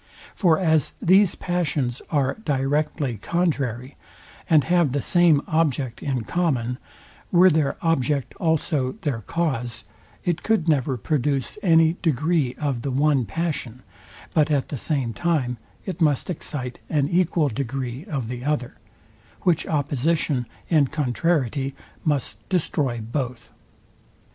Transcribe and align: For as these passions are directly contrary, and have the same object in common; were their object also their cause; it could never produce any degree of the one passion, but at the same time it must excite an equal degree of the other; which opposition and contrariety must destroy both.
For 0.33 0.57
as 0.57 0.93
these 0.99 1.35
passions 1.35 2.01
are 2.09 2.33
directly 2.43 3.17
contrary, 3.17 3.97
and 4.49 4.63
have 4.63 4.93
the 4.93 5.01
same 5.03 5.43
object 5.47 6.01
in 6.01 6.23
common; 6.23 6.79
were 7.31 7.51
their 7.51 7.75
object 7.83 8.33
also 8.37 8.93
their 9.01 9.21
cause; 9.21 9.83
it 10.25 10.41
could 10.41 10.67
never 10.67 10.97
produce 10.97 11.59
any 11.61 11.97
degree 12.01 12.55
of 12.55 12.81
the 12.81 12.89
one 12.89 13.25
passion, 13.25 13.83
but 14.33 14.49
at 14.49 14.69
the 14.69 14.77
same 14.79 15.13
time 15.13 15.59
it 15.85 16.01
must 16.01 16.31
excite 16.31 16.79
an 16.89 17.07
equal 17.07 17.49
degree 17.49 18.03
of 18.05 18.27
the 18.27 18.43
other; 18.43 18.77
which 19.41 19.67
opposition 19.67 20.47
and 20.71 20.91
contrariety 20.91 21.75
must 22.03 22.39
destroy 22.49 22.99
both. 22.99 23.51